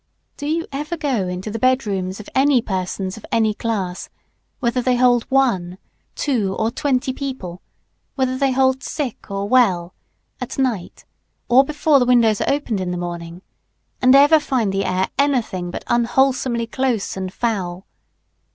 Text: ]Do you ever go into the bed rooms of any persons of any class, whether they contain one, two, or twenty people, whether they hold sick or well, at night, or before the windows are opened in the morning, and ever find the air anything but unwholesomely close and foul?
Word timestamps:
]Do 0.37 0.47
you 0.47 0.65
ever 0.71 0.97
go 0.97 1.27
into 1.27 1.51
the 1.51 1.59
bed 1.59 1.85
rooms 1.85 2.19
of 2.19 2.27
any 2.33 2.59
persons 2.59 3.17
of 3.17 3.25
any 3.31 3.53
class, 3.53 4.09
whether 4.59 4.81
they 4.81 4.97
contain 4.97 5.21
one, 5.29 5.77
two, 6.15 6.55
or 6.57 6.71
twenty 6.71 7.13
people, 7.13 7.61
whether 8.15 8.35
they 8.35 8.51
hold 8.51 8.81
sick 8.81 9.29
or 9.29 9.47
well, 9.47 9.93
at 10.41 10.57
night, 10.57 11.05
or 11.49 11.63
before 11.63 11.99
the 11.99 12.05
windows 12.07 12.41
are 12.41 12.51
opened 12.51 12.81
in 12.81 12.89
the 12.89 12.97
morning, 12.97 13.43
and 14.01 14.15
ever 14.15 14.39
find 14.39 14.73
the 14.73 14.85
air 14.85 15.07
anything 15.19 15.69
but 15.69 15.83
unwholesomely 15.85 16.65
close 16.65 17.15
and 17.15 17.31
foul? 17.31 17.85